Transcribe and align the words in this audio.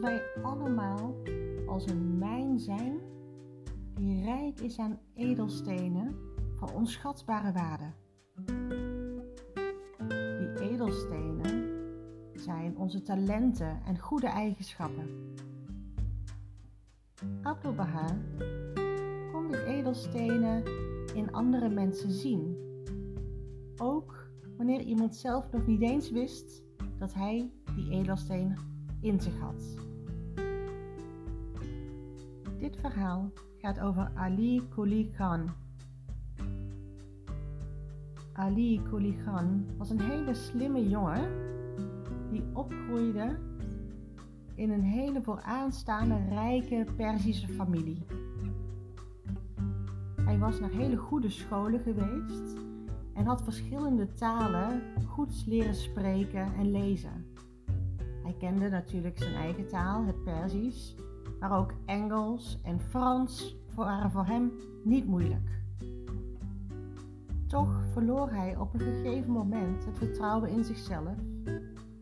dat 0.00 0.10
wij 0.10 0.42
allemaal 0.42 1.14
als 1.66 1.86
een 1.86 2.18
mijn 2.18 2.58
zijn 2.58 3.00
die 3.94 4.24
rijk 4.24 4.60
is 4.60 4.78
aan 4.78 4.98
edelstenen 5.14 6.16
van 6.56 6.72
onschatbare 6.72 7.52
waarde. 7.52 7.92
Die 10.38 10.70
edelstenen 10.70 11.76
zijn 12.32 12.76
onze 12.76 13.02
talenten 13.02 13.80
en 13.84 13.98
goede 13.98 14.26
eigenschappen. 14.26 15.34
Abdu'l-Baha 17.42 18.16
kon 19.32 19.46
die 19.46 19.64
edelstenen 19.64 20.64
in 21.14 21.32
andere 21.32 21.68
mensen 21.68 22.10
zien. 22.10 22.56
Ook 23.76 24.30
wanneer 24.56 24.80
iemand 24.80 25.16
zelf 25.16 25.50
nog 25.52 25.66
niet 25.66 25.82
eens 25.82 26.10
wist 26.10 26.62
dat 26.98 27.14
hij 27.14 27.50
die 27.74 27.90
edelsteen 27.90 28.56
in 29.00 29.20
zich 29.20 29.38
had. 29.38 29.87
Dit 32.58 32.76
verhaal 32.76 33.30
gaat 33.58 33.80
over 33.80 34.10
Ali 34.14 34.68
Kuli 34.68 35.10
Khan. 35.10 35.50
Ali 38.32 38.82
Kuli 38.82 39.16
Khan 39.22 39.66
was 39.76 39.90
een 39.90 40.00
hele 40.00 40.34
slimme 40.34 40.88
jongen 40.88 41.30
die 42.30 42.44
opgroeide 42.52 43.38
in 44.54 44.70
een 44.70 44.82
hele 44.82 45.22
vooraanstaande 45.22 46.24
rijke 46.28 46.86
Perzische 46.96 47.48
familie. 47.48 48.06
Hij 50.20 50.38
was 50.38 50.60
naar 50.60 50.70
hele 50.70 50.96
goede 50.96 51.30
scholen 51.30 51.80
geweest 51.80 52.56
en 53.14 53.26
had 53.26 53.42
verschillende 53.42 54.12
talen 54.12 54.82
goed 55.06 55.46
leren 55.46 55.74
spreken 55.74 56.54
en 56.54 56.70
lezen. 56.70 57.26
Hij 58.22 58.34
kende 58.38 58.68
natuurlijk 58.68 59.18
zijn 59.18 59.34
eigen 59.34 59.68
taal, 59.68 60.04
het 60.04 60.24
Perzisch, 60.24 60.94
maar 61.40 61.58
ook 61.58 61.72
Engels 61.84 62.58
en 62.62 62.80
Frans 62.80 63.56
waren 63.74 64.10
voor 64.10 64.26
hem 64.26 64.52
niet 64.84 65.06
moeilijk. 65.06 65.60
Toch 67.46 67.84
verloor 67.92 68.30
hij 68.30 68.56
op 68.56 68.74
een 68.74 68.80
gegeven 68.80 69.32
moment 69.32 69.84
het 69.84 69.98
vertrouwen 69.98 70.50
in 70.50 70.64
zichzelf 70.64 71.16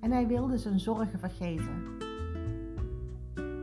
en 0.01 0.11
hij 0.11 0.27
wilde 0.27 0.59
zijn 0.59 0.81
zorgen 0.81 1.19
vergeten. 1.19 1.84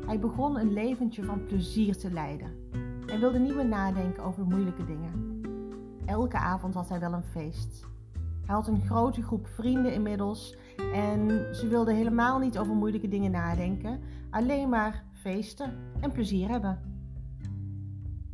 Hij 0.06 0.20
begon 0.20 0.58
een 0.58 0.74
leventje 0.74 1.24
van 1.24 1.46
plezier 1.46 1.98
te 1.98 2.12
leiden. 2.12 2.52
Hij 3.06 3.20
wilde 3.20 3.40
niet 3.40 3.56
meer 3.56 3.68
nadenken 3.68 4.24
over 4.24 4.46
moeilijke 4.46 4.86
dingen. 4.86 5.42
Elke 6.06 6.38
avond 6.38 6.74
had 6.74 6.90
hij 6.90 7.00
wel 7.00 7.14
een 7.14 7.24
feest. 7.24 7.86
Hij 8.46 8.56
had 8.56 8.68
een 8.68 8.82
grote 8.82 9.22
groep 9.22 9.48
vrienden 9.48 9.94
inmiddels 9.94 10.58
en 10.94 11.30
ze 11.56 11.68
wilden 11.68 11.96
helemaal 11.96 12.40
niet 12.40 12.58
over 12.58 12.76
moeilijke 12.76 13.08
dingen 13.08 13.32
nadenken, 13.32 14.00
alleen 14.30 14.70
maar 14.70 15.04
feesten 15.24 15.74
en 16.00 16.12
plezier 16.12 16.50
hebben. 16.50 16.80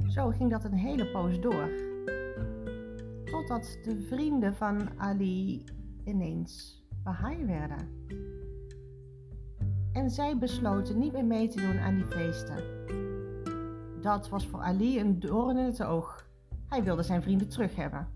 Zo 0.08 0.30
ging 0.30 0.50
dat 0.52 0.64
een 0.64 0.74
hele 0.74 1.12
poos 1.12 1.42
door. 1.42 1.70
Totdat 3.26 3.78
de 3.84 4.06
vrienden 4.08 4.56
van 4.56 4.90
Ali 4.98 5.64
ineens 6.06 6.84
Baha'i 7.04 7.46
werden. 7.46 8.06
En 9.94 10.10
zij 10.10 10.38
besloten 10.38 11.00
niet 11.00 11.14
meer 11.14 11.26
mee 11.26 11.48
te 11.48 11.62
doen 11.62 11.80
aan 11.80 11.96
die 11.96 12.06
feesten. 12.06 12.64
Dat 14.02 14.30
was 14.30 14.48
voor 14.48 14.60
Ali 14.60 15.00
een 15.00 15.20
doorn 15.20 15.58
in 15.58 15.66
het 15.66 15.84
oog. 15.84 16.28
Hij 16.68 16.84
wilde 16.84 17.04
zijn 17.04 17.22
vrienden 17.22 17.50
terug 17.50 17.76
hebben. 17.76 18.08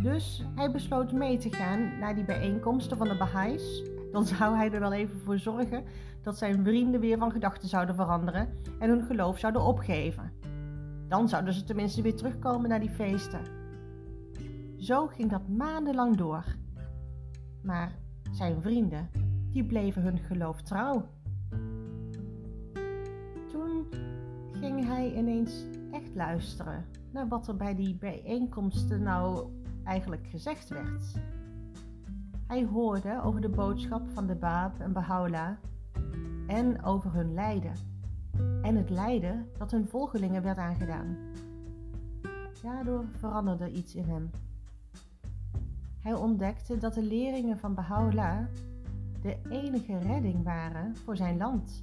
Dus 0.00 0.44
hij 0.54 0.70
besloot 0.70 1.12
mee 1.12 1.38
te 1.38 1.52
gaan 1.52 1.98
naar 1.98 2.14
die 2.14 2.24
bijeenkomsten 2.24 2.96
van 2.96 3.08
de 3.08 3.16
Baha'is. 3.16 3.93
Dan 4.14 4.26
zou 4.26 4.56
hij 4.56 4.72
er 4.72 4.80
wel 4.80 4.92
even 4.92 5.20
voor 5.20 5.38
zorgen 5.38 5.84
dat 6.22 6.38
zijn 6.38 6.64
vrienden 6.64 7.00
weer 7.00 7.18
van 7.18 7.30
gedachten 7.30 7.68
zouden 7.68 7.94
veranderen 7.94 8.48
en 8.78 8.88
hun 8.88 9.04
geloof 9.04 9.38
zouden 9.38 9.62
opgeven. 9.62 10.32
Dan 11.08 11.28
zouden 11.28 11.54
ze 11.54 11.64
tenminste 11.64 12.02
weer 12.02 12.16
terugkomen 12.16 12.68
naar 12.68 12.80
die 12.80 12.90
feesten. 12.90 13.40
Zo 14.76 15.06
ging 15.06 15.30
dat 15.30 15.48
maandenlang 15.48 16.16
door. 16.16 16.44
Maar 17.62 17.92
zijn 18.30 18.62
vrienden, 18.62 19.10
die 19.50 19.64
bleven 19.64 20.02
hun 20.02 20.18
geloof 20.18 20.62
trouw. 20.62 21.08
Toen 23.50 23.86
ging 24.52 24.86
hij 24.86 25.14
ineens 25.14 25.64
echt 25.90 26.14
luisteren 26.14 26.84
naar 27.10 27.28
wat 27.28 27.48
er 27.48 27.56
bij 27.56 27.74
die 27.74 27.94
bijeenkomsten 27.94 29.02
nou 29.02 29.48
eigenlijk 29.84 30.26
gezegd 30.26 30.68
werd. 30.68 31.14
Hij 32.46 32.64
hoorde 32.64 33.22
over 33.22 33.40
de 33.40 33.48
boodschap 33.48 34.02
van 34.12 34.26
de 34.26 34.34
Baab 34.34 34.80
en 34.80 34.92
Bahá'u'lláh 34.92 35.56
en 36.46 36.82
over 36.82 37.12
hun 37.12 37.34
lijden 37.34 37.72
en 38.62 38.76
het 38.76 38.90
lijden 38.90 39.48
dat 39.58 39.70
hun 39.70 39.88
volgelingen 39.88 40.42
werd 40.42 40.58
aangedaan. 40.58 41.16
Daardoor 42.62 43.04
veranderde 43.18 43.70
iets 43.70 43.94
in 43.94 44.04
hem. 44.04 44.30
Hij 46.00 46.14
ontdekte 46.14 46.78
dat 46.78 46.94
de 46.94 47.02
leringen 47.02 47.58
van 47.58 47.74
Bahá'u'lláh 47.74 48.46
de 49.20 49.36
enige 49.48 49.98
redding 49.98 50.42
waren 50.42 50.96
voor 50.96 51.16
zijn 51.16 51.36
land 51.36 51.82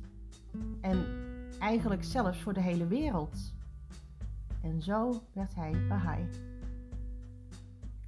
en 0.82 1.06
eigenlijk 1.60 2.04
zelfs 2.04 2.42
voor 2.42 2.54
de 2.54 2.62
hele 2.62 2.88
wereld. 2.88 3.54
En 4.62 4.82
zo 4.82 5.22
werd 5.34 5.56
hij 5.56 5.88
Baha'i. 5.88 6.30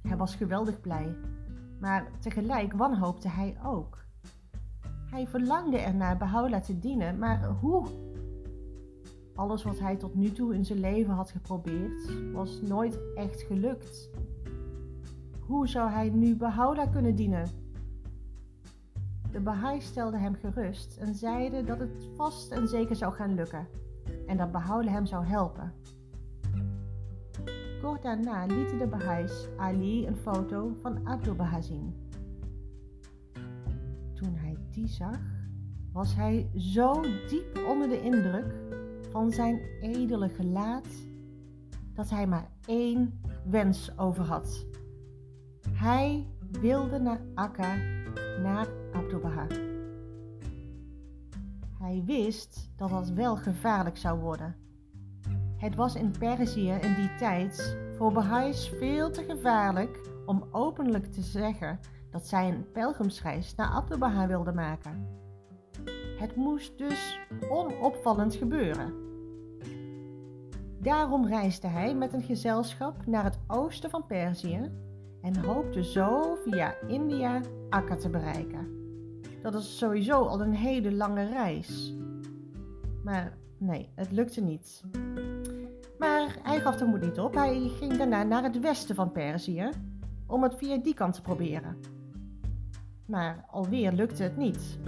Hij 0.02 0.16
was 0.16 0.34
geweldig 0.34 0.80
blij, 0.80 1.16
maar 1.84 2.10
tegelijk 2.18 2.72
wanhoopte 2.72 3.28
hij 3.28 3.56
ook. 3.64 4.04
Hij 5.10 5.26
verlangde 5.26 5.78
ernaar 5.78 6.16
Bahá'u'lláh 6.16 6.62
te 6.62 6.78
dienen, 6.78 7.18
maar 7.18 7.48
hoe? 7.48 7.86
Alles 9.34 9.62
wat 9.62 9.78
hij 9.78 9.96
tot 9.96 10.14
nu 10.14 10.32
toe 10.32 10.54
in 10.54 10.64
zijn 10.64 10.80
leven 10.80 11.12
had 11.12 11.30
geprobeerd, 11.30 12.32
was 12.32 12.60
nooit 12.60 12.98
echt 13.14 13.42
gelukt. 13.42 14.10
Hoe 15.40 15.68
zou 15.68 15.90
hij 15.90 16.08
nu 16.08 16.36
Bahá'u'lláh 16.36 16.92
kunnen 16.92 17.14
dienen? 17.14 17.48
De 19.30 19.40
Baha'i 19.40 19.80
stelde 19.80 20.18
hem 20.18 20.34
gerust 20.34 20.96
en 20.96 21.14
zeiden 21.14 21.66
dat 21.66 21.78
het 21.78 22.08
vast 22.16 22.50
en 22.50 22.68
zeker 22.68 22.96
zou 22.96 23.12
gaan 23.12 23.34
lukken 23.34 23.68
en 24.26 24.36
dat 24.36 24.52
Bahá'u'lláh 24.52 24.92
hem 24.92 25.06
zou 25.06 25.24
helpen. 25.24 25.72
Kort 27.84 28.02
daarna 28.02 28.46
lieten 28.46 28.78
de 28.78 28.86
Baha'is 28.86 29.48
Ali 29.56 30.06
een 30.06 30.16
foto 30.16 30.76
van 30.82 31.06
Abdu'l-Baha 31.06 31.60
zien. 31.60 31.94
Toen 34.14 34.34
hij 34.34 34.56
die 34.70 34.86
zag, 34.88 35.20
was 35.92 36.14
hij 36.14 36.50
zo 36.56 37.00
diep 37.02 37.64
onder 37.68 37.88
de 37.88 38.02
indruk 38.02 38.54
van 39.10 39.30
zijn 39.30 39.60
edele 39.80 40.28
gelaat 40.28 40.86
dat 41.94 42.10
hij 42.10 42.26
maar 42.26 42.50
één 42.66 43.20
wens 43.50 43.98
over 43.98 44.24
had. 44.24 44.66
Hij 45.68 46.26
wilde 46.60 46.98
naar 46.98 47.20
Akka, 47.34 47.74
naar 48.42 48.68
Abdu'l-Baha. 48.92 49.46
Hij 51.78 52.02
wist 52.06 52.70
dat 52.76 52.90
dat 52.90 53.08
wel 53.08 53.36
gevaarlijk 53.36 53.96
zou 53.96 54.20
worden. 54.20 54.56
Het 55.64 55.74
was 55.74 55.94
in 55.94 56.10
Perzië 56.18 56.70
in 56.70 56.94
die 56.94 57.14
tijd 57.18 57.78
voor 57.96 58.12
Baha'is 58.12 58.72
veel 58.78 59.10
te 59.10 59.22
gevaarlijk 59.22 60.00
om 60.26 60.44
openlijk 60.50 61.12
te 61.12 61.22
zeggen 61.22 61.78
dat 62.10 62.26
zij 62.26 62.48
een 62.48 62.70
pelgrimsreis 62.72 63.54
naar 63.54 63.68
Abdu'l-Baha 63.68 64.26
wilden 64.26 64.54
maken. 64.54 65.06
Het 66.18 66.36
moest 66.36 66.78
dus 66.78 67.18
onopvallend 67.50 68.34
gebeuren. 68.34 68.94
Daarom 70.80 71.26
reisde 71.26 71.68
hij 71.68 71.94
met 71.94 72.12
een 72.12 72.22
gezelschap 72.22 73.06
naar 73.06 73.24
het 73.24 73.38
oosten 73.46 73.90
van 73.90 74.06
Perzië 74.06 74.70
en 75.20 75.44
hoopte 75.44 75.84
zo 75.84 76.38
via 76.44 76.74
India 76.86 77.40
Akka 77.70 77.96
te 77.96 78.10
bereiken. 78.10 78.68
Dat 79.42 79.54
is 79.54 79.78
sowieso 79.78 80.24
al 80.24 80.40
een 80.40 80.54
hele 80.54 80.92
lange 80.92 81.26
reis. 81.26 81.94
Maar 83.04 83.38
nee, 83.58 83.88
het 83.94 84.12
lukte 84.12 84.40
niet. 84.40 84.82
Hij 86.44 86.60
gaf 86.60 86.76
de 86.76 86.84
moed 86.84 87.00
niet 87.00 87.18
op. 87.18 87.34
Hij 87.34 87.70
ging 87.78 87.96
daarna 87.96 88.22
naar 88.22 88.42
het 88.42 88.60
westen 88.60 88.94
van 88.94 89.12
Perzië 89.12 89.68
om 90.26 90.42
het 90.42 90.54
via 90.54 90.76
die 90.76 90.94
kant 90.94 91.14
te 91.14 91.22
proberen. 91.22 91.76
Maar 93.06 93.44
alweer 93.50 93.92
lukte 93.92 94.22
het 94.22 94.36
niet. 94.36 94.78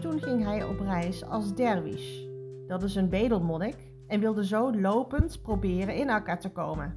Toen 0.00 0.20
ging 0.20 0.44
hij 0.44 0.64
op 0.64 0.80
reis 0.80 1.24
als 1.24 1.54
derwish. 1.54 2.24
Dat 2.66 2.82
is 2.82 2.94
een 2.94 3.08
bedelmonnik 3.08 3.76
en 4.06 4.20
wilde 4.20 4.46
zo 4.46 4.74
lopend 4.74 5.42
proberen 5.42 5.96
in 5.96 6.10
Akka 6.10 6.36
te 6.36 6.50
komen. 6.50 6.96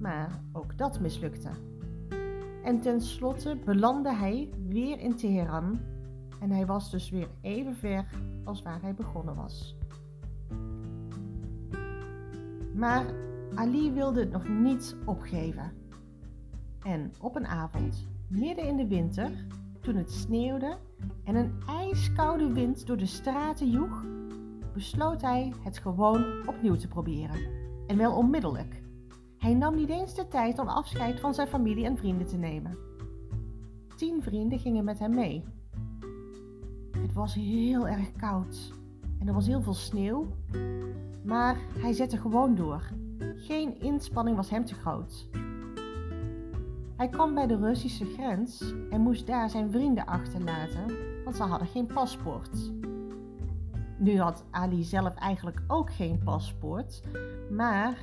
Maar 0.00 0.40
ook 0.52 0.78
dat 0.78 1.00
mislukte. 1.00 1.50
En 2.64 2.80
tenslotte 2.80 3.56
belandde 3.64 4.14
hij 4.14 4.50
weer 4.68 4.98
in 4.98 5.16
Teheran 5.16 5.80
en 6.40 6.50
hij 6.50 6.66
was 6.66 6.90
dus 6.90 7.10
weer 7.10 7.28
even 7.40 7.74
ver 7.74 8.04
als 8.44 8.62
waar 8.62 8.82
hij 8.82 8.94
begonnen 8.94 9.34
was. 9.34 9.76
Maar 12.82 13.06
Ali 13.54 13.92
wilde 13.92 14.20
het 14.20 14.30
nog 14.30 14.48
niet 14.48 14.96
opgeven. 15.04 15.72
En 16.82 17.12
op 17.20 17.36
een 17.36 17.46
avond, 17.46 18.08
midden 18.28 18.66
in 18.66 18.76
de 18.76 18.86
winter, 18.86 19.30
toen 19.80 19.96
het 19.96 20.10
sneeuwde 20.10 20.76
en 21.24 21.34
een 21.34 21.52
ijskoude 21.66 22.52
wind 22.52 22.86
door 22.86 22.96
de 22.96 23.06
straten 23.06 23.70
joeg, 23.70 24.04
besloot 24.74 25.20
hij 25.20 25.52
het 25.64 25.78
gewoon 25.78 26.24
opnieuw 26.46 26.76
te 26.76 26.88
proberen. 26.88 27.40
En 27.86 27.96
wel 27.96 28.16
onmiddellijk. 28.16 28.82
Hij 29.38 29.54
nam 29.54 29.74
niet 29.74 29.90
eens 29.90 30.14
de 30.14 30.28
tijd 30.28 30.58
om 30.58 30.68
afscheid 30.68 31.20
van 31.20 31.34
zijn 31.34 31.48
familie 31.48 31.84
en 31.84 31.96
vrienden 31.96 32.26
te 32.26 32.36
nemen. 32.36 32.78
Tien 33.96 34.22
vrienden 34.22 34.58
gingen 34.58 34.84
met 34.84 34.98
hem 34.98 35.14
mee. 35.14 35.44
Het 36.90 37.12
was 37.12 37.34
heel 37.34 37.88
erg 37.88 38.12
koud 38.12 38.80
en 39.22 39.28
er 39.28 39.34
was 39.34 39.46
heel 39.46 39.62
veel 39.62 39.74
sneeuw, 39.74 40.26
maar 41.24 41.56
hij 41.78 41.92
zette 41.92 42.16
gewoon 42.16 42.54
door. 42.54 42.82
Geen 43.36 43.80
inspanning 43.80 44.36
was 44.36 44.50
hem 44.50 44.64
te 44.64 44.74
groot. 44.74 45.28
Hij 46.96 47.08
kwam 47.08 47.34
bij 47.34 47.46
de 47.46 47.56
Russische 47.56 48.04
grens 48.04 48.74
en 48.90 49.00
moest 49.00 49.26
daar 49.26 49.50
zijn 49.50 49.70
vrienden 49.70 50.06
achterlaten, 50.06 50.84
want 51.24 51.36
ze 51.36 51.42
hadden 51.42 51.68
geen 51.68 51.86
paspoort. 51.86 52.72
Nu 53.98 54.20
had 54.20 54.44
Ali 54.50 54.82
zelf 54.82 55.14
eigenlijk 55.14 55.62
ook 55.66 55.92
geen 55.92 56.20
paspoort, 56.24 57.02
maar 57.50 57.96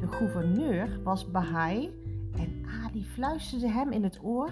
de 0.00 0.08
gouverneur 0.08 1.00
was 1.02 1.30
Bahai 1.30 1.90
en 2.38 2.64
Ali 2.84 3.04
fluisterde 3.04 3.70
hem 3.70 3.92
in 3.92 4.02
het 4.02 4.18
oor 4.22 4.50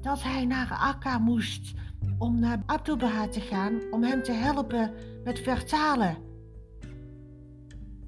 dat 0.00 0.22
hij 0.22 0.44
naar 0.44 0.78
Akka 0.80 1.18
moest 1.18 1.74
om 2.22 2.38
naar 2.38 2.62
Abdul 2.66 2.96
Baha 2.96 3.28
te 3.28 3.40
gaan 3.40 3.80
om 3.90 4.02
hem 4.02 4.22
te 4.22 4.32
helpen 4.32 4.90
met 5.24 5.38
vertalen. 5.38 6.16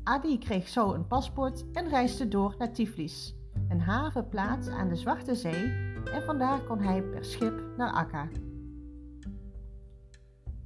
Ali 0.03 0.39
kreeg 0.39 0.69
zo 0.69 0.93
een 0.93 1.07
paspoort 1.07 1.65
en 1.73 1.89
reisde 1.89 2.29
door 2.29 2.55
naar 2.59 2.73
Tiflis, 2.73 3.37
een 3.69 3.81
havenplaats 3.81 4.69
aan 4.69 4.89
de 4.89 4.97
Zwarte 4.97 5.35
Zee, 5.35 5.65
en 6.13 6.23
vandaar 6.25 6.61
kon 6.61 6.81
hij 6.81 7.03
per 7.03 7.25
schip 7.25 7.63
naar 7.77 7.93
Akka. 7.93 8.29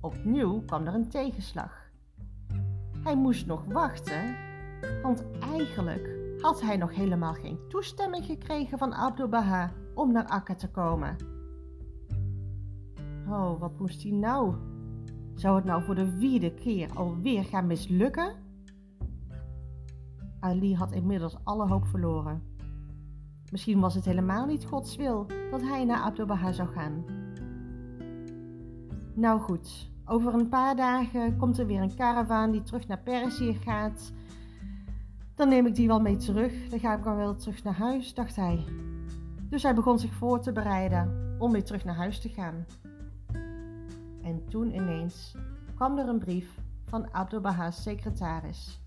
Opnieuw 0.01 0.63
kwam 0.65 0.87
er 0.87 0.95
een 0.95 1.09
tegenslag. 1.09 1.91
Hij 3.03 3.17
moest 3.17 3.47
nog 3.47 3.65
wachten, 3.65 4.37
want 5.03 5.25
eigenlijk 5.41 6.17
had 6.41 6.61
hij 6.61 6.77
nog 6.77 6.95
helemaal 6.95 7.35
geen 7.35 7.59
toestemming 7.69 8.25
gekregen 8.25 8.79
van 8.79 8.95
Abdul 8.95 9.29
Baha 9.29 9.73
om 9.95 10.13
naar 10.13 10.27
Akka 10.27 10.55
te 10.55 10.71
komen. 10.71 11.38
Oh, 13.31 13.61
wat 13.61 13.79
moest 13.79 14.03
hij 14.03 14.13
nou? 14.13 14.55
Zou 15.35 15.57
het 15.57 15.65
nou 15.65 15.83
voor 15.83 15.95
de 15.95 16.07
vierde 16.07 16.55
keer 16.55 16.91
alweer 16.95 17.45
gaan 17.45 17.67
mislukken? 17.67 18.33
Ali 20.41 20.75
had 20.75 20.93
inmiddels 20.93 21.37
alle 21.45 21.69
hoop 21.69 21.87
verloren. 21.87 22.43
Misschien 23.51 23.81
was 23.81 23.95
het 23.95 24.05
helemaal 24.05 24.47
niet 24.47 24.65
Gods 24.65 24.97
wil 24.97 25.27
dat 25.51 25.63
hij 25.63 25.85
naar 25.85 26.01
Abdul 26.01 26.27
Baha 26.27 26.53
zou 26.53 26.69
gaan. 26.69 27.05
Nou 29.15 29.41
goed, 29.41 29.91
over 30.05 30.35
een 30.35 30.49
paar 30.49 30.77
dagen 30.77 31.37
komt 31.37 31.59
er 31.59 31.67
weer 31.67 31.83
een 31.83 31.95
karavaan 31.95 32.51
die 32.51 32.63
terug 32.63 32.87
naar 32.87 33.03
Perzië 33.03 33.55
gaat. 33.55 34.13
Dan 35.35 35.49
neem 35.49 35.67
ik 35.67 35.75
die 35.75 35.87
wel 35.87 36.01
mee 36.01 36.17
terug. 36.17 36.69
Dan 36.69 36.79
ga 36.79 36.97
ik 36.97 37.05
wel 37.05 37.35
terug 37.35 37.63
naar 37.63 37.77
huis, 37.77 38.15
dacht 38.15 38.37
hij. 38.37 38.65
Dus 39.51 39.63
hij 39.63 39.75
begon 39.75 39.99
zich 39.99 40.15
voor 40.15 40.41
te 40.41 40.53
bereiden 40.53 41.37
om 41.39 41.53
weer 41.53 41.65
terug 41.65 41.85
naar 41.85 41.97
huis 41.97 42.21
te 42.21 42.29
gaan. 42.29 42.67
En 44.29 44.45
toen 44.49 44.75
ineens 44.75 45.35
kwam 45.75 45.99
er 45.99 46.09
een 46.09 46.19
brief 46.19 46.61
van 46.85 47.13
Abdul 47.13 47.41
Baha's 47.41 47.83
secretaris. 47.83 48.81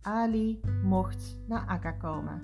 Ali 0.00 0.60
mocht 0.84 1.38
naar 1.46 1.66
Akka 1.66 1.90
komen. 1.90 2.42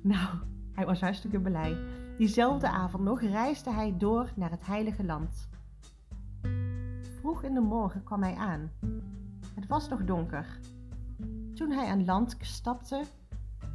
Nou, 0.00 0.28
hij 0.72 0.86
was 0.86 1.00
hartstikke 1.00 1.40
blij. 1.40 1.76
Diezelfde 2.18 2.68
avond 2.68 3.02
nog 3.02 3.20
reisde 3.20 3.70
hij 3.70 3.94
door 3.98 4.32
naar 4.36 4.50
het 4.50 4.66
heilige 4.66 5.04
land. 5.04 5.48
Vroeg 7.18 7.42
in 7.42 7.54
de 7.54 7.60
morgen 7.60 8.04
kwam 8.04 8.22
hij 8.22 8.34
aan. 8.34 8.70
Het 9.54 9.66
was 9.66 9.88
nog 9.88 10.04
donker. 10.04 10.58
Toen 11.54 11.70
hij 11.70 11.86
aan 11.86 12.04
land 12.04 12.36
stapte, 12.40 13.04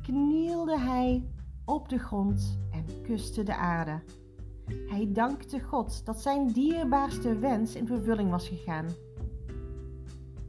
knielde 0.02 0.80
hij 0.80 1.28
op 1.66 1.90
de 1.90 1.98
grond 1.98 2.60
en 2.72 2.86
kuste 3.02 3.44
de 3.44 3.56
aarde. 3.56 4.02
Hij 4.88 5.10
dankte 5.12 5.60
God 5.60 6.06
dat 6.06 6.22
zijn 6.22 6.48
dierbaarste 6.48 7.40
wens 7.40 7.76
in 7.76 7.88
vervulling 7.88 8.30
was 8.30 8.48
gegaan. 8.48 8.86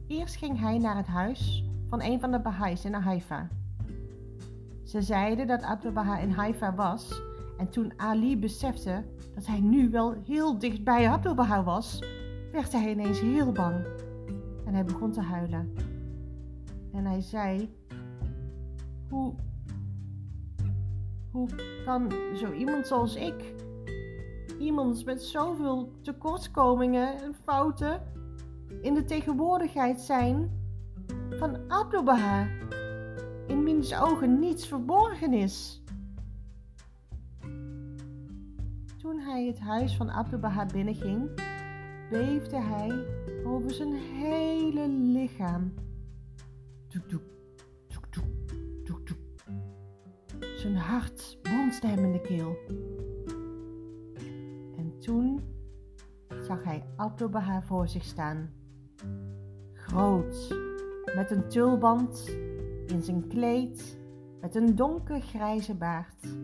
Eerst 0.07 0.35
ging 0.35 0.59
hij 0.59 0.77
naar 0.77 0.95
het 0.97 1.07
huis 1.07 1.63
van 1.87 2.01
een 2.01 2.19
van 2.19 2.31
de 2.31 2.39
Baha'is 2.39 2.85
in 2.85 2.93
Haifa. 2.93 3.47
Ze 4.83 5.01
zeiden 5.01 5.47
dat 5.47 5.61
Abdul 5.61 5.91
Baha 5.91 6.17
in 6.17 6.31
Haifa 6.31 6.75
was 6.75 7.21
en 7.57 7.69
toen 7.69 7.93
Ali 7.97 8.37
besefte 8.37 9.03
dat 9.35 9.45
hij 9.45 9.59
nu 9.59 9.89
wel 9.89 10.15
heel 10.25 10.59
dicht 10.59 10.83
bij 10.83 11.09
Abdul 11.09 11.35
Baha 11.35 11.63
was, 11.63 12.03
werd 12.51 12.71
hij 12.71 12.91
ineens 12.91 13.19
heel 13.19 13.51
bang 13.51 13.85
en 14.65 14.73
hij 14.73 14.83
begon 14.83 15.11
te 15.11 15.21
huilen. 15.21 15.73
En 16.93 17.05
hij 17.05 17.21
zei: 17.21 17.75
Hoe, 19.09 19.33
hoe 21.31 21.49
kan 21.85 22.11
zo 22.35 22.51
iemand 22.51 22.87
zoals 22.87 23.15
ik, 23.15 23.53
iemand 24.59 25.05
met 25.05 25.23
zoveel 25.23 25.91
tekortkomingen 26.01 27.21
en 27.21 27.33
fouten, 27.43 28.01
in 28.81 28.93
de 28.93 29.03
tegenwoordigheid 29.03 30.01
zijn 30.01 30.51
van 31.29 31.57
Abdul 31.67 32.03
Baha, 32.03 32.47
in 33.47 33.63
wiens 33.63 33.95
ogen 33.95 34.39
niets 34.39 34.67
verborgen 34.67 35.33
is? 35.33 35.83
Toen 38.97 39.19
hij 39.19 39.45
het 39.45 39.59
huis 39.59 39.95
van 39.95 40.09
Abdul 40.09 40.39
Baha 40.39 40.65
binnenging, 40.65 41.29
beefde 42.09 42.57
hij 42.61 43.05
over 43.45 43.71
zijn 43.71 43.93
hele 43.93 44.87
lichaam. 44.89 45.73
Doek, 46.87 47.09
doek, 47.09 47.23
doek, 47.87 48.13
doek, 48.85 49.07
doek. 49.07 49.17
Zijn 50.57 50.75
hart 50.75 51.37
bonsde 51.41 51.87
hem 51.87 52.05
in 52.05 52.11
de 52.11 52.21
keel. 52.21 52.57
En 55.09 55.15
toen 55.15 55.41
zag 56.41 56.63
hij 56.63 56.83
Abdul 56.95 57.29
Baha 57.29 57.61
voor 57.61 57.87
zich 57.87 58.03
staan. 58.03 58.49
Groot, 59.73 60.55
met 61.15 61.31
een 61.31 61.47
tulband, 61.47 62.27
in 62.87 63.01
zijn 63.01 63.27
kleed, 63.27 63.99
met 64.41 64.55
een 64.55 64.75
donkergrijze 64.75 65.75
baard. 65.75 66.35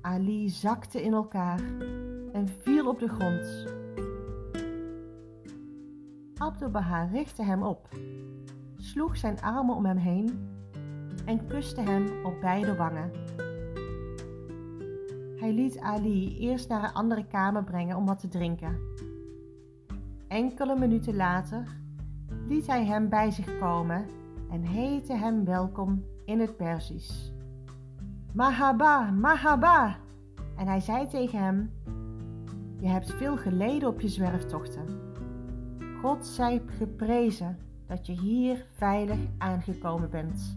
Ali 0.00 0.48
zakte 0.48 1.02
in 1.02 1.12
elkaar 1.12 1.60
en 2.32 2.48
viel 2.48 2.88
op 2.88 2.98
de 2.98 3.08
grond. 3.08 3.66
Abdul 6.34 6.70
Baha 6.70 7.04
richtte 7.04 7.42
hem 7.42 7.62
op, 7.62 7.88
sloeg 8.76 9.16
zijn 9.16 9.40
armen 9.40 9.74
om 9.74 9.84
hem 9.84 9.96
heen 9.96 10.48
en 11.24 11.46
kuste 11.46 11.80
hem 11.80 12.24
op 12.24 12.40
beide 12.40 12.76
wangen. 12.76 13.10
Hij 15.38 15.52
liet 15.52 15.78
Ali 15.78 16.38
eerst 16.38 16.68
naar 16.68 16.84
een 16.84 16.92
andere 16.92 17.26
kamer 17.26 17.64
brengen 17.64 17.96
om 17.96 18.06
wat 18.06 18.18
te 18.18 18.28
drinken. 18.28 18.78
Enkele 20.28 20.78
minuten 20.78 21.16
later 21.16 21.76
liet 22.48 22.66
hij 22.66 22.84
hem 22.84 23.08
bij 23.08 23.30
zich 23.30 23.58
komen 23.58 24.06
en 24.50 24.62
heette 24.62 25.12
hem 25.12 25.44
welkom 25.44 26.04
in 26.24 26.40
het 26.40 26.56
Perzisch. 26.56 27.32
Mahaba, 28.32 29.10
Mahaba! 29.10 29.96
En 30.56 30.66
hij 30.66 30.80
zei 30.80 31.06
tegen 31.06 31.38
hem: 31.38 31.70
Je 32.80 32.88
hebt 32.88 33.12
veel 33.12 33.36
geleden 33.36 33.88
op 33.88 34.00
je 34.00 34.08
zwerftochten. 34.08 34.84
God 36.00 36.26
zij 36.26 36.62
geprezen 36.66 37.58
dat 37.86 38.06
je 38.06 38.12
hier 38.12 38.66
veilig 38.70 39.18
aangekomen 39.38 40.10
bent. 40.10 40.56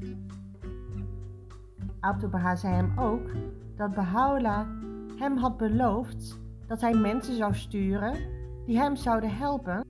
Abdu'l-Baha 2.00 2.56
zei 2.56 2.74
hem 2.74 3.00
ook 3.00 3.30
dat 3.75 3.94
Baha'u'llah 3.94 4.68
hem 5.16 5.38
had 5.38 5.58
beloofd 5.58 6.40
dat 6.68 6.82
hij 6.82 6.94
mensen 6.94 7.36
zou 7.36 7.56
sturen 7.56 8.16
die 8.66 8.78
hem 8.78 8.96
zouden 8.96 9.36
helpen 9.36 9.86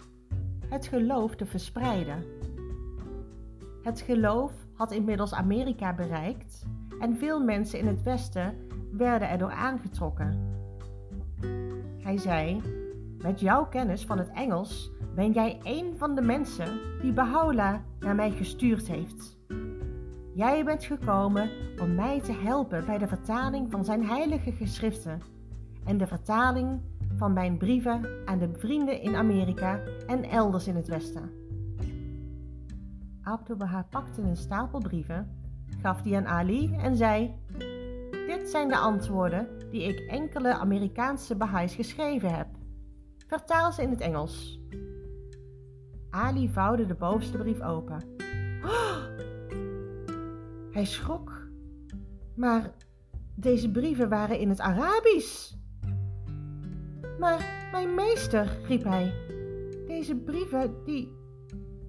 het 0.70 0.88
geloof 0.88 1.36
te 1.36 1.46
verspreiden. 1.46 2.24
Het 3.84 4.02
geloof 4.02 4.52
had 4.74 4.92
inmiddels 4.92 5.34
Amerika 5.34 5.94
bereikt 5.94 6.66
en 7.00 7.18
veel 7.18 7.44
mensen 7.44 7.80
in 7.80 7.88
het 7.88 8.04
Westen 8.04 8.56
werden 8.92 9.30
erdoor 9.30 9.52
aangetrokken. 9.52 10.50
Hij 11.98 12.18
zei: 12.18 12.62
Met 13.18 13.40
jouw 13.40 13.66
kennis 13.66 14.06
van 14.06 14.18
het 14.18 14.30
Engels 14.30 14.92
ben 15.16 15.32
jij 15.32 15.60
een 15.64 15.98
van 15.98 16.16
de 16.16 16.22
mensen 16.22 16.80
die 17.02 17.14
Baha'u'llah 17.14 17.76
naar 18.00 18.16
mij 18.16 18.32
gestuurd 18.32 18.88
heeft. 18.88 19.38
Jij 20.34 20.64
bent 20.64 20.84
gekomen 20.84 21.50
om 21.82 21.96
mij 21.96 22.22
te 22.22 22.32
helpen 22.32 22.86
bij 22.86 22.98
de 22.98 23.08
vertaling 23.08 23.72
van 23.72 23.86
zijn 23.86 24.06
heilige 24.06 24.52
geschriften 24.52 25.22
en 25.86 25.98
de 25.98 26.08
vertaling 26.08 26.82
van 27.18 27.34
mijn 27.34 27.58
brieven 27.58 28.22
aan 28.26 28.40
de 28.40 28.50
vrienden 28.58 29.02
in 29.02 29.16
Amerika 29.16 29.80
en 30.08 30.24
elders 30.24 30.68
in 30.68 30.76
het 30.76 30.88
Westen. 30.88 31.32
Abdu'l-Baha 33.24 33.88
pakte 33.90 34.22
een 34.22 34.38
stapel 34.38 34.80
brieven, 34.80 35.38
gaf 35.82 36.02
die 36.02 36.16
aan 36.16 36.28
Ali 36.28 36.76
en 36.76 36.96
zei: 36.96 37.34
Dit 38.28 38.50
zijn 38.50 38.68
de 38.68 38.78
antwoorden 38.78 39.48
die 39.72 39.84
ik 39.84 40.00
enkele 40.00 40.54
Amerikaanse 40.54 41.36
Baha'is 41.36 41.76
geschreven 41.76 42.36
heb. 42.36 42.48
Vertaal 43.28 43.72
ze 43.72 43.82
in 43.82 43.90
het 43.90 44.02
Engels. 44.02 44.60
Ali 46.10 46.50
vouwde 46.50 46.86
de 46.86 46.96
bovenste 46.96 47.38
brief 47.38 47.62
open. 47.62 48.00
Hij 50.72 50.86
schrok. 50.86 51.50
Maar 52.36 52.72
deze 53.36 53.72
brieven 53.72 54.10
waren 54.10 54.40
in 54.40 54.50
het 54.50 54.60
Arabisch. 54.60 55.54
Maar 57.20 57.70
mijn 57.72 57.96
meester, 57.96 58.60
riep 58.68 58.84
hij, 58.84 59.14
deze 59.88 60.16
brieven, 60.16 60.74
die. 60.86 61.20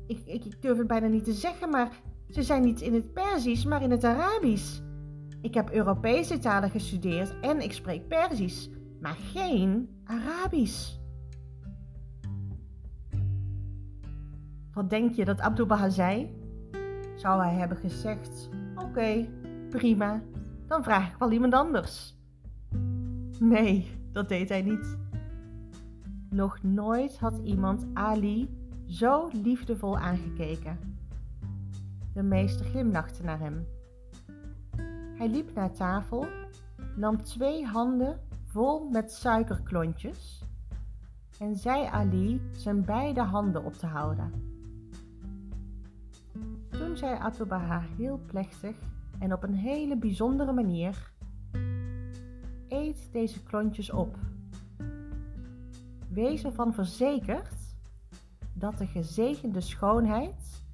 Ik, 0.06 0.18
ik, 0.24 0.44
ik 0.44 0.62
durf 0.62 0.78
het 0.78 0.86
bijna 0.86 1.06
niet 1.06 1.24
te 1.24 1.32
zeggen, 1.32 1.70
maar 1.70 2.00
ze 2.28 2.42
zijn 2.42 2.62
niet 2.62 2.80
in 2.80 2.94
het 2.94 3.12
Perzisch, 3.12 3.64
maar 3.64 3.82
in 3.82 3.90
het 3.90 4.04
Arabisch. 4.04 4.80
Ik 5.40 5.54
heb 5.54 5.70
Europese 5.70 6.38
talen 6.38 6.70
gestudeerd 6.70 7.40
en 7.40 7.60
ik 7.60 7.72
spreek 7.72 8.08
Perzisch, 8.08 8.70
maar 9.00 9.16
geen 9.32 9.88
Arabisch. 10.04 11.00
Wat 14.72 14.90
denk 14.90 15.14
je 15.14 15.24
dat 15.24 15.40
Abdul 15.40 15.66
Baha 15.66 15.88
zei? 15.88 16.30
Zou 17.16 17.42
hij 17.42 17.54
hebben 17.54 17.76
gezegd: 17.76 18.48
Oké, 18.82 19.28
prima, 19.70 20.22
dan 20.66 20.82
vraag 20.82 21.10
ik 21.10 21.16
wel 21.18 21.32
iemand 21.32 21.54
anders. 21.54 22.16
Nee, 23.38 23.90
dat 24.12 24.28
deed 24.28 24.48
hij 24.48 24.62
niet. 24.62 24.96
Nog 26.30 26.62
nooit 26.62 27.18
had 27.18 27.38
iemand 27.38 27.86
Ali 27.94 28.50
zo 28.86 29.28
liefdevol 29.32 29.98
aangekeken. 29.98 30.78
De 32.14 32.22
meester 32.22 32.66
glimlachte 32.66 33.22
naar 33.22 33.38
hem. 33.38 33.66
Hij 35.16 35.28
liep 35.28 35.54
naar 35.54 35.72
tafel, 35.72 36.26
nam 36.96 37.22
twee 37.22 37.66
handen 37.66 38.20
vol 38.44 38.88
met 38.88 39.12
suikerklontjes 39.12 40.44
en 41.38 41.56
zei 41.56 41.84
Ali 41.84 42.40
zijn 42.52 42.84
beide 42.84 43.20
handen 43.20 43.64
op 43.64 43.74
te 43.74 43.86
houden. 43.86 44.51
Toen 46.92 47.00
zei 47.00 47.18
heel 47.96 48.20
plechtig 48.26 48.76
en 49.18 49.32
op 49.32 49.42
een 49.42 49.54
hele 49.54 49.96
bijzondere 49.96 50.52
manier: 50.52 51.12
Eet 52.68 53.12
deze 53.12 53.42
klontjes 53.42 53.90
op. 53.90 54.16
Wees 56.08 56.44
ervan 56.44 56.74
verzekerd 56.74 57.76
dat 58.52 58.78
de 58.78 58.86
gezegende 58.86 59.60
schoonheid 59.60 60.64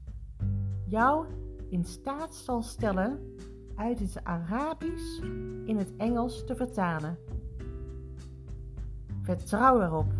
jou 0.87 1.27
in 1.71 1.85
staat 1.85 2.35
zal 2.35 2.63
stellen 2.63 3.37
uit 3.77 3.99
het 3.99 4.25
Arabisch 4.25 5.21
in 5.65 5.77
het 5.77 5.97
Engels 5.97 6.45
te 6.45 6.57
vertalen. 6.57 7.19
Vertrouw 9.21 9.83
erop 9.83 10.13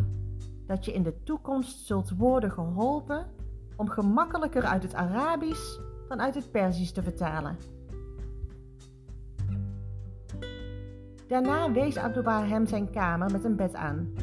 dat 0.65 0.85
je 0.85 0.93
in 0.93 1.03
de 1.03 1.23
toekomst 1.23 1.85
zult 1.85 2.09
worden 2.09 2.51
geholpen 2.51 3.27
om 3.75 3.89
gemakkelijker 3.89 4.63
uit 4.63 4.83
het 4.83 4.93
Arabisch 4.93 5.87
dan 6.09 6.21
uit 6.21 6.35
het 6.35 6.51
Perzisch 6.51 6.91
te 6.91 7.03
vertalen. 7.03 7.57
Daarna 11.27 11.71
wees 11.71 11.97
Abdu'l 11.97 12.29
hem 12.29 12.65
zijn 12.65 12.89
kamer 12.89 13.31
met 13.31 13.43
een 13.43 13.55
bed 13.55 13.75
aan. 13.75 14.13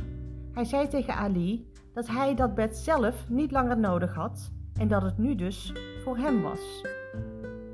Hij 0.53 0.65
zei 0.65 0.89
tegen 0.89 1.15
Ali 1.15 1.71
dat 1.93 2.07
hij 2.07 2.35
dat 2.35 2.55
bed 2.55 2.77
zelf 2.77 3.29
niet 3.29 3.51
langer 3.51 3.79
nodig 3.79 4.15
had 4.15 4.51
en 4.79 4.89
dat 4.89 5.03
het 5.03 5.19
nu 5.19 5.35
dus 5.35 5.73
voor 6.03 6.17
hem 6.17 6.43
was. 6.43 6.85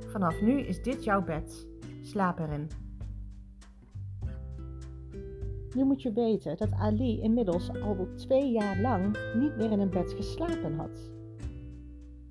Vanaf 0.09 0.41
nu 0.41 0.61
is 0.61 0.83
dit 0.83 1.05
jouw 1.05 1.23
bed. 1.23 1.67
Slaap 2.03 2.39
erin. 2.39 2.71
Nu 5.75 5.85
moet 5.85 6.03
je 6.03 6.13
weten 6.13 6.57
dat 6.57 6.73
Ali 6.73 7.21
inmiddels 7.21 7.71
al 7.83 8.09
twee 8.17 8.51
jaar 8.51 8.81
lang 8.81 9.17
niet 9.35 9.57
meer 9.57 9.71
in 9.71 9.81
een 9.81 9.91
bed 9.91 10.13
geslapen 10.13 10.77
had. 10.77 11.11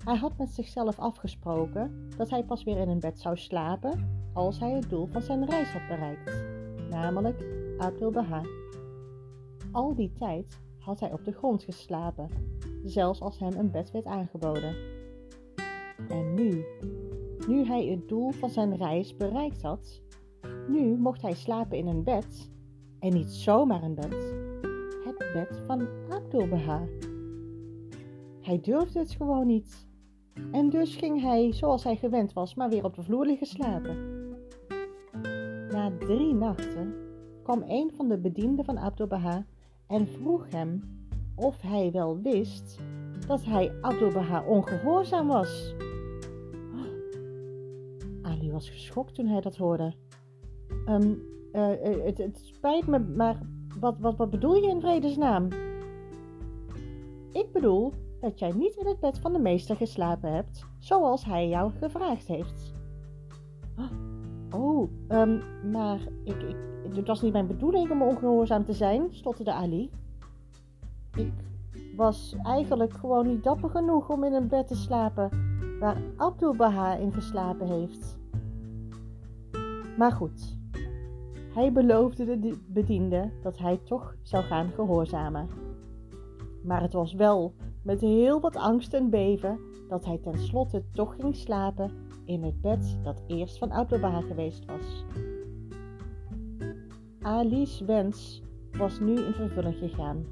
Hij 0.04 0.16
had 0.16 0.38
met 0.38 0.48
zichzelf 0.48 0.98
afgesproken 0.98 2.08
dat 2.16 2.30
hij 2.30 2.44
pas 2.44 2.64
weer 2.64 2.78
in 2.78 2.88
een 2.88 3.00
bed 3.00 3.20
zou 3.20 3.36
slapen 3.36 4.20
als 4.32 4.58
hij 4.58 4.70
het 4.70 4.90
doel 4.90 5.06
van 5.06 5.22
zijn 5.22 5.46
reis 5.46 5.72
had 5.72 5.86
bereikt, 5.88 6.44
namelijk 6.90 7.46
Abdul 7.78 8.10
Baha. 8.10 8.42
Al 9.72 9.94
die 9.94 10.12
tijd 10.12 10.60
had 10.78 11.00
hij 11.00 11.12
op 11.12 11.24
de 11.24 11.32
grond 11.32 11.62
geslapen, 11.62 12.28
zelfs 12.84 13.20
als 13.20 13.38
hem 13.38 13.52
een 13.52 13.70
bed 13.70 13.90
werd 13.90 14.04
aangeboden. 14.04 14.76
En 16.08 16.34
nu, 16.34 16.64
nu 17.48 17.64
hij 17.64 17.86
het 17.86 18.08
doel 18.08 18.30
van 18.30 18.50
zijn 18.50 18.76
reis 18.76 19.16
bereikt 19.16 19.62
had, 19.62 20.02
nu 20.68 20.96
mocht 20.96 21.22
hij 21.22 21.34
slapen 21.34 21.78
in 21.78 21.86
een 21.86 22.02
bed, 22.02 22.50
en 22.98 23.12
niet 23.12 23.30
zomaar 23.30 23.82
een 23.82 23.94
bed, 23.94 24.34
het 25.04 25.32
bed 25.32 25.62
van 25.66 25.88
Abdul 26.08 26.48
Baha. 26.48 26.86
Hij 28.40 28.60
durfde 28.60 28.98
het 28.98 29.10
gewoon 29.10 29.46
niet. 29.46 29.90
En 30.52 30.70
dus 30.70 30.96
ging 30.96 31.20
hij, 31.20 31.52
zoals 31.52 31.84
hij 31.84 31.96
gewend 31.96 32.32
was, 32.32 32.54
maar 32.54 32.68
weer 32.68 32.84
op 32.84 32.94
de 32.94 33.02
vloer 33.02 33.26
liggen 33.26 33.46
slapen. 33.46 33.96
Na 35.70 35.92
drie 35.98 36.34
nachten 36.34 36.94
kwam 37.42 37.62
een 37.66 37.90
van 37.96 38.08
de 38.08 38.18
bedienden 38.18 38.64
van 38.64 38.78
Abdul 38.78 39.06
Baha 39.06 39.44
en 39.86 40.08
vroeg 40.08 40.46
hem 40.50 41.00
of 41.34 41.60
hij 41.60 41.90
wel 41.92 42.20
wist 42.20 42.78
dat 43.26 43.44
hij 43.44 43.72
Abdul 43.80 44.12
Baha 44.12 44.44
ongehoorzaam 44.44 45.26
was. 45.26 45.74
Ali 48.22 48.50
was 48.50 48.70
geschokt 48.70 49.14
toen 49.14 49.26
hij 49.26 49.40
dat 49.40 49.56
hoorde. 49.56 49.94
Um, 50.88 51.22
uh, 51.52 51.68
het, 52.04 52.18
het, 52.18 52.40
spijt 52.42 52.86
me, 52.86 52.98
maar 52.98 53.38
wat, 53.80 53.98
wat, 53.98 54.16
wat 54.16 54.30
bedoel 54.30 54.54
je 54.54 54.68
in 54.68 54.80
vredesnaam? 54.80 55.48
Ik 57.32 57.52
bedoel 57.52 57.92
dat 58.22 58.38
jij 58.38 58.52
niet 58.52 58.76
in 58.76 58.86
het 58.86 59.00
bed 59.00 59.18
van 59.18 59.32
de 59.32 59.38
meester 59.38 59.76
geslapen 59.76 60.32
hebt, 60.32 60.66
zoals 60.78 61.24
hij 61.24 61.48
jou 61.48 61.72
gevraagd 61.78 62.26
heeft. 62.26 62.74
Oh, 64.50 64.90
um, 65.08 65.42
maar 65.70 66.00
ik, 66.24 66.42
ik, 66.42 66.56
het 66.94 67.06
was 67.06 67.22
niet 67.22 67.32
mijn 67.32 67.46
bedoeling 67.46 67.90
om 67.90 68.02
ongehoorzaam 68.02 68.64
te 68.64 68.72
zijn, 68.72 69.06
stotterde 69.10 69.52
Ali. 69.52 69.90
Ik 71.14 71.32
was 71.96 72.36
eigenlijk 72.42 72.92
gewoon 72.92 73.26
niet 73.26 73.44
dapper 73.44 73.70
genoeg 73.70 74.08
om 74.08 74.24
in 74.24 74.32
een 74.32 74.48
bed 74.48 74.66
te 74.66 74.76
slapen 74.76 75.30
waar 75.80 75.96
Abdul 76.16 76.54
Baha 76.54 76.96
in 76.96 77.12
geslapen 77.12 77.66
heeft. 77.66 78.18
Maar 79.98 80.12
goed, 80.12 80.58
hij 81.54 81.72
beloofde 81.72 82.38
de 82.38 82.58
bediende 82.66 83.30
dat 83.42 83.58
hij 83.58 83.80
toch 83.84 84.14
zou 84.22 84.44
gaan 84.44 84.70
gehoorzamen. 84.74 85.48
Maar 86.62 86.82
het 86.82 86.92
was 86.92 87.12
wel 87.12 87.54
met 87.82 88.00
heel 88.00 88.40
wat 88.40 88.56
angst 88.56 88.94
en 88.94 89.10
beven 89.10 89.58
dat 89.88 90.04
hij 90.04 90.18
tenslotte 90.18 90.82
toch 90.92 91.14
ging 91.14 91.36
slapen 91.36 91.90
in 92.24 92.42
het 92.42 92.60
bed 92.60 92.98
dat 93.02 93.22
eerst 93.26 93.58
van 93.58 93.72
Abdu'l-Baha 93.72 94.20
geweest 94.20 94.64
was. 94.64 95.04
Ali's 97.20 97.80
wens 97.80 98.42
was 98.78 99.00
nu 99.00 99.14
in 99.14 99.32
vervulling 99.32 99.76
gegaan. 99.76 100.24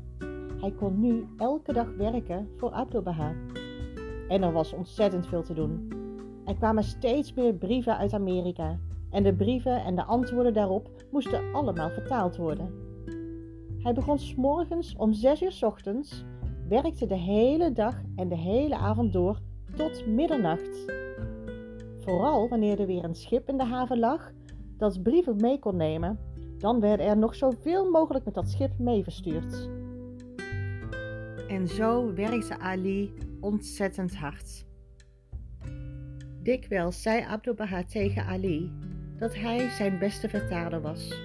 Hij 0.61 0.73
kon 0.73 1.01
nu 1.01 1.27
elke 1.37 1.73
dag 1.73 1.97
werken 1.97 2.49
voor 2.57 2.71
Abdu'l-Baha. 2.71 3.35
En 4.29 4.43
er 4.43 4.53
was 4.53 4.73
ontzettend 4.73 5.27
veel 5.27 5.43
te 5.43 5.55
doen. 5.55 5.89
Er 6.45 6.55
kwamen 6.55 6.85
steeds 6.85 7.35
meer 7.35 7.55
brieven 7.55 7.97
uit 7.97 8.13
Amerika 8.13 8.79
en 9.11 9.23
de 9.23 9.35
brieven 9.35 9.85
en 9.85 9.95
de 9.95 10.05
antwoorden 10.05 10.53
daarop 10.53 10.91
moesten 11.11 11.53
allemaal 11.53 11.91
vertaald 11.91 12.37
worden. 12.37 12.89
Hij 13.79 13.93
begon 13.93 14.19
s'morgens 14.19 14.97
om 14.97 15.13
6 15.13 15.43
uur 15.43 15.59
ochtends 15.61 16.25
werkte 16.71 17.07
de 17.07 17.17
hele 17.19 17.73
dag 17.73 18.03
en 18.17 18.29
de 18.29 18.37
hele 18.37 18.77
avond 18.77 19.13
door 19.13 19.39
tot 19.77 20.07
middernacht. 20.07 20.85
Vooral 21.99 22.49
wanneer 22.49 22.81
er 22.81 22.87
weer 22.87 23.05
een 23.05 23.15
schip 23.15 23.49
in 23.49 23.57
de 23.57 23.65
haven 23.65 23.99
lag 23.99 24.33
dat 24.77 25.03
brieven 25.03 25.37
mee 25.37 25.59
kon 25.59 25.77
nemen, 25.77 26.19
dan 26.59 26.81
werden 26.81 27.07
er 27.07 27.17
nog 27.17 27.35
zoveel 27.35 27.91
mogelijk 27.91 28.25
met 28.25 28.35
dat 28.35 28.51
schip 28.51 28.79
mee 28.79 29.03
verstuurd. 29.03 29.69
En 31.49 31.69
zo 31.69 32.15
werkte 32.15 32.59
Ali 32.59 33.15
ontzettend 33.41 34.17
hard. 34.17 34.67
Dikwijls 36.43 37.03
zei 37.03 37.23
Abdul 37.23 37.55
Baha 37.55 37.85
tegen 37.85 38.25
Ali 38.25 38.73
dat 39.19 39.35
hij 39.35 39.69
zijn 39.69 39.99
beste 39.99 40.29
vertaler 40.29 40.81
was. 40.81 41.21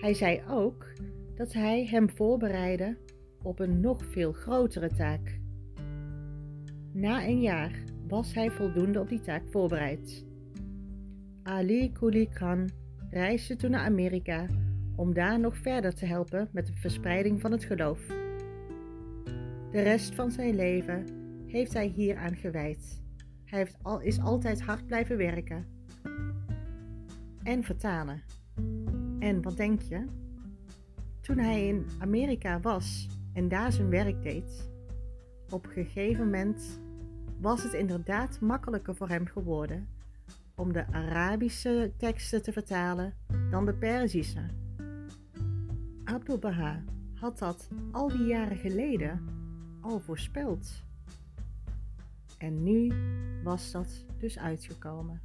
Hij 0.00 0.14
zei 0.14 0.42
ook 0.50 0.86
dat 1.34 1.52
hij 1.52 1.86
hem 1.86 2.10
voorbereidde 2.10 2.96
op 3.42 3.58
een 3.58 3.80
nog 3.80 4.04
veel 4.04 4.32
grotere 4.32 4.88
taak. 4.88 5.40
Na 6.92 7.26
een 7.26 7.40
jaar 7.40 7.82
was 8.08 8.34
hij 8.34 8.50
voldoende 8.50 9.00
op 9.00 9.08
die 9.08 9.20
taak 9.20 9.42
voorbereid. 9.50 10.26
Ali 11.42 11.92
Kuli 11.92 12.28
Khan 12.28 12.70
reisde 13.10 13.56
toen 13.56 13.70
naar 13.70 13.84
Amerika 13.84 14.46
om 14.96 15.14
daar 15.14 15.40
nog 15.40 15.56
verder 15.56 15.94
te 15.94 16.06
helpen 16.06 16.48
met 16.52 16.66
de 16.66 16.72
verspreiding 16.72 17.40
van 17.40 17.52
het 17.52 17.64
geloof. 17.64 18.06
De 19.70 19.82
rest 19.82 20.14
van 20.14 20.30
zijn 20.30 20.54
leven 20.54 21.04
heeft 21.46 21.72
hij 21.72 21.86
hieraan 21.86 22.36
gewijd. 22.36 23.02
Hij 23.44 23.58
heeft 23.58 23.76
al, 23.82 24.00
is 24.00 24.20
altijd 24.20 24.62
hard 24.62 24.86
blijven 24.86 25.16
werken. 25.16 25.66
en 27.42 27.64
vertalen. 27.64 28.22
En 29.18 29.42
wat 29.42 29.56
denk 29.56 29.82
je? 29.82 30.04
Toen 31.20 31.38
hij 31.38 31.66
in 31.66 31.86
Amerika 31.98 32.60
was 32.60 33.08
en 33.32 33.48
daar 33.48 33.72
zijn 33.72 33.88
werk 33.88 34.22
deed, 34.22 34.70
op 35.50 35.64
een 35.64 35.72
gegeven 35.72 36.24
moment 36.24 36.80
was 37.40 37.62
het 37.62 37.72
inderdaad 37.72 38.40
makkelijker 38.40 38.94
voor 38.94 39.08
hem 39.08 39.26
geworden 39.26 39.88
om 40.54 40.72
de 40.72 40.86
Arabische 40.86 41.92
teksten 41.96 42.42
te 42.42 42.52
vertalen 42.52 43.14
dan 43.50 43.66
de 43.66 43.74
Perzische. 43.74 44.46
Abdul 46.04 46.38
Baha 46.38 46.82
had 47.14 47.38
dat 47.38 47.68
al 47.92 48.08
die 48.08 48.26
jaren 48.26 48.56
geleden 48.56 49.24
al 49.80 50.00
voorspeld. 50.00 50.84
En 52.38 52.62
nu 52.62 52.92
was 53.42 53.70
dat 53.70 54.04
dus 54.18 54.38
uitgekomen. 54.38 55.20